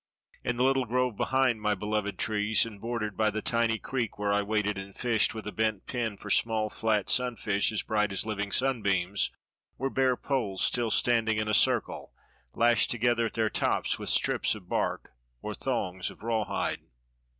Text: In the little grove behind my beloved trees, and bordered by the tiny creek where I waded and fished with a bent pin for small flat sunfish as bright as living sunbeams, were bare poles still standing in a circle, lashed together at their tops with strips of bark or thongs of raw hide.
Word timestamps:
In 0.43 0.57
the 0.57 0.63
little 0.63 0.85
grove 0.85 1.15
behind 1.15 1.61
my 1.61 1.75
beloved 1.75 2.17
trees, 2.17 2.65
and 2.65 2.81
bordered 2.81 3.15
by 3.15 3.29
the 3.29 3.43
tiny 3.43 3.77
creek 3.77 4.17
where 4.17 4.33
I 4.33 4.41
waded 4.41 4.75
and 4.79 4.97
fished 4.97 5.35
with 5.35 5.45
a 5.45 5.51
bent 5.51 5.85
pin 5.85 6.17
for 6.17 6.31
small 6.31 6.71
flat 6.71 7.07
sunfish 7.07 7.71
as 7.71 7.83
bright 7.83 8.11
as 8.11 8.25
living 8.25 8.51
sunbeams, 8.51 9.31
were 9.77 9.91
bare 9.91 10.17
poles 10.17 10.63
still 10.63 10.89
standing 10.89 11.37
in 11.37 11.47
a 11.47 11.53
circle, 11.53 12.13
lashed 12.55 12.89
together 12.89 13.27
at 13.27 13.35
their 13.35 13.51
tops 13.51 13.99
with 13.99 14.09
strips 14.09 14.55
of 14.55 14.67
bark 14.67 15.11
or 15.43 15.53
thongs 15.53 16.09
of 16.09 16.23
raw 16.23 16.45
hide. 16.45 16.81